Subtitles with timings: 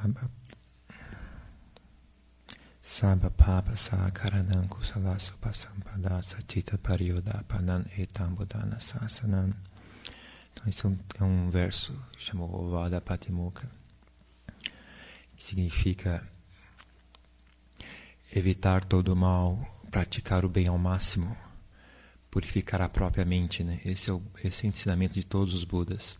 [0.00, 0.30] Saba.
[2.80, 7.84] Saba papa sa karanam kusala supasampada satita parioda panan
[8.34, 9.52] bodhana sasanam.
[10.52, 13.70] Então, isso é um é verso chamado Ovada Patimuka,
[15.36, 16.26] que significa
[18.34, 19.58] evitar todo o mal,
[19.90, 21.36] praticar o bem ao máximo,
[22.30, 23.62] purificar a própria mente.
[23.62, 23.80] Né?
[23.84, 26.18] Esse, é o, esse é o ensinamento de todos os Budas.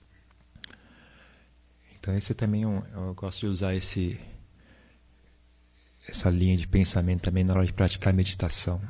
[2.01, 4.19] Então, esse também é um, eu gosto de usar esse,
[6.09, 8.81] essa linha de pensamento também na hora de praticar meditação.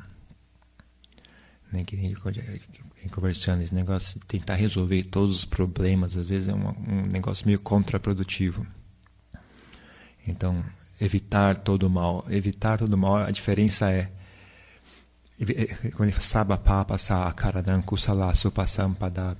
[1.71, 1.83] Né?
[1.83, 2.15] Que nem
[3.11, 7.45] conversando, esse negócio de tentar resolver todos os problemas, às vezes é um, um negócio
[7.45, 8.65] meio contraprodutivo.
[10.25, 10.63] Então,
[10.99, 12.25] evitar todo o mal.
[12.29, 14.09] Evitar todo o mal, a diferença é
[15.95, 19.35] quando ele fala papa sa karadan kusala supasampada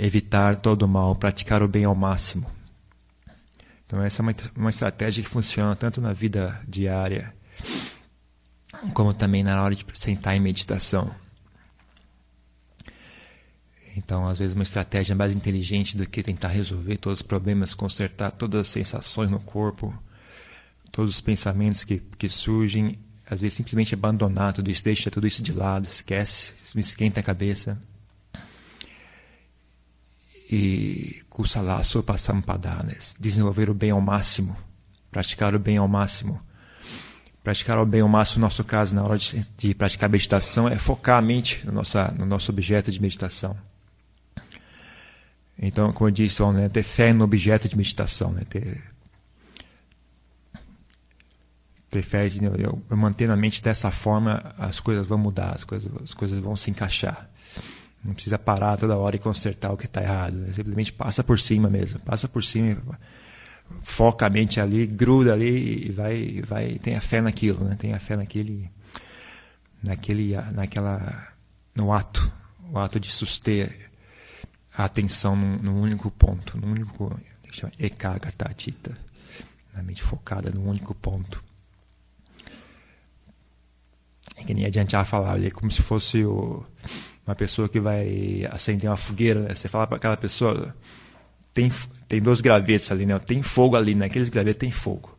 [0.00, 2.50] evitar todo o mal, praticar o bem ao máximo.
[3.84, 7.34] Então essa é uma, uma estratégia que funciona tanto na vida diária
[8.94, 11.10] como também na hora de sentar em meditação.
[13.96, 18.30] Então, às vezes, uma estratégia mais inteligente do que tentar resolver todos os problemas, consertar
[18.30, 19.92] todas as sensações no corpo,
[20.92, 25.42] todos os pensamentos que, que surgem, às vezes simplesmente abandonar tudo isso, deixa tudo isso
[25.42, 27.76] de lado, esquece, esquenta a cabeça.
[30.52, 34.56] E kusala sopa sampadanas, desenvolver o bem ao máximo,
[35.10, 36.40] praticar o bem ao máximo.
[37.42, 40.76] Praticar o bem ao máximo, no nosso caso, na hora de, de praticar meditação, é
[40.76, 43.56] focar a mente no, nossa, no nosso objeto de meditação.
[45.58, 48.82] Então, como eu disse, né, ter fé no objeto de meditação, né, ter
[51.90, 55.64] ter fé de eu, eu manter na mente dessa forma, as coisas vão mudar, as
[55.64, 57.29] coisas, as coisas vão se encaixar.
[58.04, 60.34] Não precisa parar toda hora e consertar o que está errado.
[60.34, 60.52] Né?
[60.54, 62.00] Simplesmente passa por cima mesmo.
[62.00, 62.76] Passa por cima,
[63.82, 67.76] foca a mente ali, gruda ali e vai, vai tenha fé naquilo, né?
[67.78, 68.70] Tenha fé naquele,
[69.82, 71.28] naquele, naquela,
[71.74, 72.30] no ato,
[72.70, 73.90] o ato de suster
[74.74, 78.96] a atenção num, num único ponto, num único, chama ekagatatita,
[79.74, 81.42] na mente focada num único ponto.
[84.36, 86.64] É que nem adiantar falar ali, como se fosse o,
[87.30, 89.54] uma pessoa que vai acender uma fogueira, né?
[89.54, 90.74] Você fala para aquela pessoa,
[91.54, 91.72] tem,
[92.08, 93.18] tem dois gravetos ali, né?
[93.20, 94.32] Tem fogo ali, naqueles né?
[94.32, 95.16] gravetos tem fogo.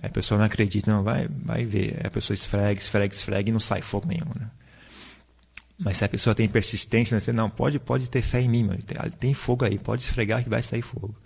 [0.00, 1.96] Aí a pessoa não acredita, não, vai, vai ver.
[1.98, 4.48] Aí a pessoa esfrega, esfrega, esfrega e não sai fogo nenhum, né?
[5.76, 7.20] Mas se a pessoa tem persistência, né?
[7.20, 8.80] você não pode, pode ter fé em mim, mano.
[8.82, 11.16] Tem, tem fogo aí, pode esfregar que vai sair fogo.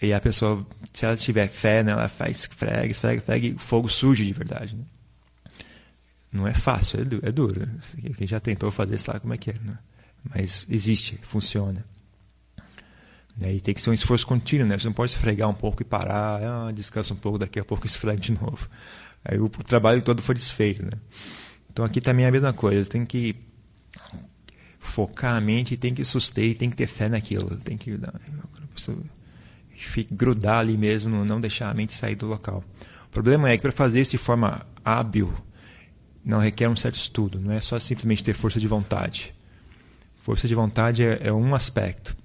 [0.00, 3.88] E a pessoa, se ela tiver fé, né, ela faz esfrega, esfrega, esfrega e fogo
[3.88, 4.74] surge de verdade.
[4.74, 4.84] Né?
[6.34, 7.22] Não é fácil, é, duro.
[7.24, 7.68] É duro.
[8.16, 9.54] Quem já tentou fazer sabe como é que é.
[9.62, 9.78] Né?
[10.34, 11.84] Mas existe, funciona.
[13.46, 14.76] E tem que ser um esforço contínuo, né?
[14.76, 17.86] Você não pode esfregar um pouco e parar, ah, descansa um pouco, daqui a pouco
[17.86, 18.68] esfrega de novo.
[19.24, 20.92] Aí o, o trabalho todo foi desfeito, né?
[21.72, 23.36] Então aqui também é a mesma coisa, tem que
[24.80, 27.96] focar a mente, tem que suster, tem que ter fé naquilo, tem que
[30.10, 32.64] grudar ali mesmo, não deixar a mente sair do local.
[33.06, 35.32] O problema é que para fazer isso de forma hábil,
[36.24, 39.34] não requer um certo estudo, não é só simplesmente ter força de vontade.
[40.22, 42.16] Força de vontade é, é um aspecto,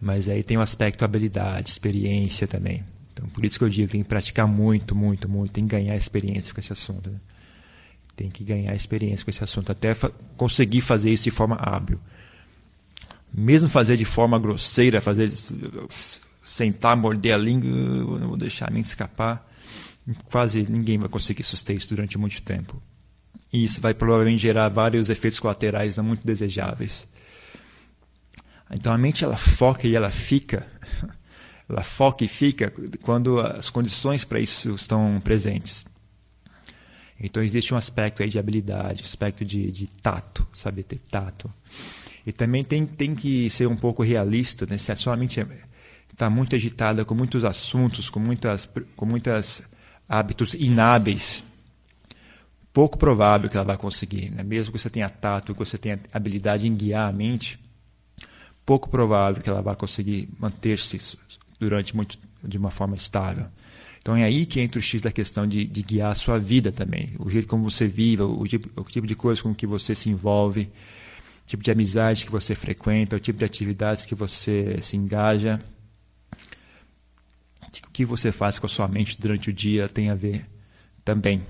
[0.00, 2.84] mas aí tem o aspecto habilidade, experiência também.
[3.12, 5.96] Então por isso que eu digo tem que praticar muito, muito, muito, tem que ganhar
[5.96, 7.08] experiência com esse assunto.
[7.08, 7.18] Né?
[8.14, 11.98] Tem que ganhar experiência com esse assunto, até fa conseguir fazer isso de forma hábil.
[13.32, 15.30] Mesmo fazer de forma grosseira, fazer
[16.42, 19.46] sentar, morder a língua, eu não vou deixar a mente escapar.
[20.24, 22.82] Quase ninguém vai conseguir suster isso durante muito tempo.
[23.52, 27.06] E isso vai provavelmente gerar vários efeitos colaterais não muito desejáveis.
[28.70, 30.66] Então a mente ela foca e ela fica,
[31.68, 35.86] ela foca e fica quando as condições para isso estão presentes.
[37.20, 41.52] Então existe um aspecto aí de habilidade, aspecto de, de tato, saber ter tato.
[42.24, 44.76] E também tem, tem que ser um pouco realista, né?
[44.76, 45.44] Se a sua mente
[46.12, 49.62] está muito agitada com muitos assuntos, com muitas, com muitos
[50.08, 51.42] hábitos inábeis,
[52.78, 54.30] pouco provável que ela vai conseguir.
[54.30, 54.44] Né?
[54.44, 57.58] Mesmo que você tenha tato, que você tenha habilidade em guiar a mente,
[58.64, 61.18] pouco provável que ela vai conseguir manter-se
[61.58, 63.46] durante muito de uma forma estável.
[64.00, 66.70] Então é aí que entra o X da questão de, de guiar a sua vida
[66.70, 67.16] também.
[67.18, 70.08] O jeito como você vive, o, tipo, o tipo de coisas com que você se
[70.08, 70.70] envolve,
[71.42, 75.60] o tipo de amizade que você frequenta, o tipo de atividades que você se engaja.
[77.84, 80.46] O que você faz com a sua mente durante o dia tem a ver
[81.04, 81.42] também.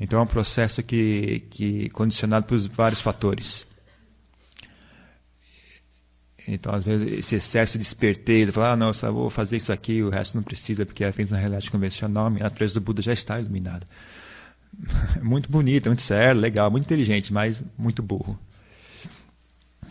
[0.00, 3.66] Então é um processo que, que é condicionado por vários fatores.
[6.48, 9.72] Então, às vezes, esse excesso de esperteza, falar, ah, não, eu só vou fazer isso
[9.72, 13.02] aqui, o resto não precisa, porque é feito na realidade convencional, a natureza do Buda
[13.02, 13.86] já está iluminada.
[15.22, 18.38] Muito bonito, muito sério, legal, muito inteligente, mas muito burro.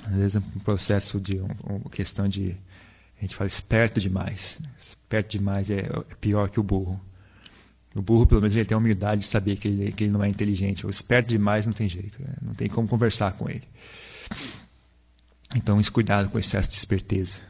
[0.05, 2.55] Às vezes é um processo de um, uma questão de
[3.17, 4.59] a gente fala esperto demais.
[4.77, 6.99] Esperto demais é, é pior que o burro.
[7.95, 10.23] O burro, pelo menos, ele tem a humildade de saber que ele, que ele não
[10.23, 10.85] é inteligente.
[10.85, 12.21] O esperto demais não tem jeito.
[12.21, 12.33] Né?
[12.41, 13.63] Não tem como conversar com ele.
[15.55, 17.41] Então, esse cuidado com o excesso de esperteza.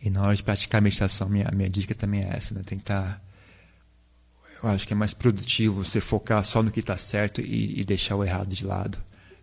[0.00, 2.62] E na hora de praticar a meditação, minha, minha dica também é essa, né?
[2.64, 3.22] Tentar.
[4.62, 7.84] Eu acho que é mais produtivo você focar só no que está certo e, e,
[7.84, 8.98] deixar o errado de lado,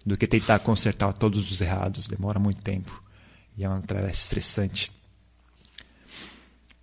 [0.05, 2.07] do que tentar consertar todos os errados.
[2.07, 3.03] Demora muito tempo.
[3.57, 4.91] E é uma tarefa estressante.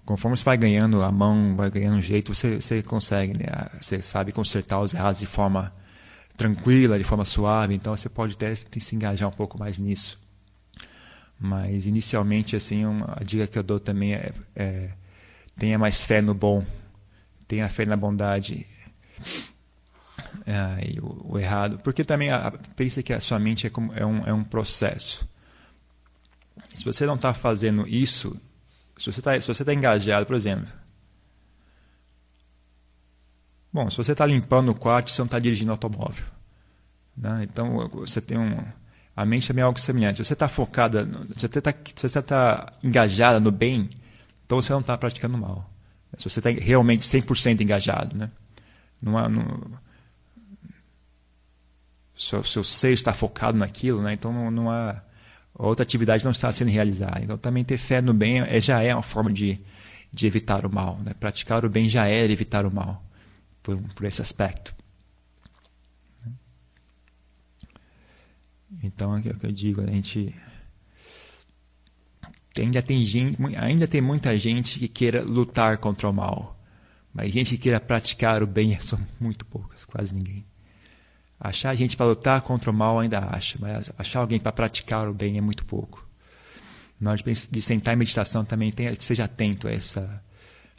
[0.05, 3.47] Conforme você vai ganhando a mão, vai ganhando um jeito, você, você consegue, né?
[3.81, 5.73] Você sabe consertar os errados de forma
[6.37, 10.21] tranquila, de forma suave, então você pode até se engajar um pouco mais nisso.
[11.39, 14.91] Mas inicialmente, assim, uma, a dica que eu dou também é, é
[15.57, 16.65] tenha mais fé no bom,
[17.47, 18.67] tenha fé na bondade.
[20.47, 23.93] É, e o, o, errado, porque também a, pensa que a sua mente é, como,
[23.93, 25.29] é, um, é um processo.
[26.75, 28.37] Se você não está fazendo isso,
[29.03, 30.69] se você está tá engajado, por exemplo,
[33.73, 36.27] Bom, se você está limpando o quarto, você não está dirigindo automóvel.
[37.17, 37.41] Né?
[37.45, 38.63] Então, você tem um.
[39.17, 40.19] A mente também é algo semelhante.
[40.19, 43.89] Se você está focada, se você está tá engajada no bem,
[44.45, 45.71] então você não está praticando mal.
[46.19, 48.31] Se você está realmente 100% engajado, né?
[49.03, 49.59] Não há, não,
[52.19, 54.13] seu, seu ser está focado naquilo, né?
[54.13, 55.03] Então não, não há
[55.67, 57.21] outra atividade não está sendo realizada.
[57.23, 59.61] Então também ter fé no bem é, já é uma forma de,
[60.13, 60.99] de evitar o mal.
[61.03, 61.13] Né?
[61.19, 63.03] Praticar o bem já é evitar o mal
[63.63, 64.75] por, por esse aspecto.
[68.83, 70.35] Então, é o que eu digo, a gente
[72.57, 76.59] ainda tem, gente, ainda tem muita gente que queira lutar contra o mal,
[77.13, 80.45] mas gente que queira praticar o bem são muito poucas, quase ninguém.
[81.45, 85.13] Achar gente para lutar contra o mal ainda acha, mas achar alguém para praticar o
[85.13, 86.07] bem é muito pouco.
[87.01, 90.23] Na hora de sentar em meditação também tem, seja atento a, essa,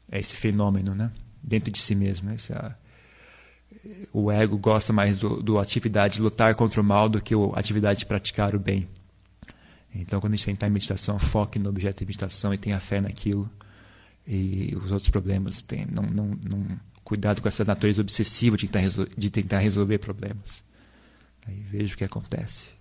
[0.10, 1.12] a esse fenômeno, né?
[1.44, 2.30] dentro de si mesmo.
[2.30, 2.36] Né?
[2.36, 2.80] Essa,
[4.14, 7.60] o ego gosta mais do, do atividade de lutar contra o mal do que a
[7.60, 8.88] atividade de praticar o bem.
[9.94, 13.02] Então, quando a gente está em meditação, foque no objeto de meditação e tenha fé
[13.02, 13.50] naquilo.
[14.26, 19.08] E os outros problemas, tem, não, não, não, cuidado com essa natureza obsessiva de tentar,
[19.18, 20.64] de tentar resolver problemas.
[21.46, 22.72] Aí veja o que acontece.